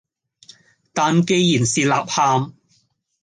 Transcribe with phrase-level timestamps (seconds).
[0.93, 2.53] 但旣然是吶喊，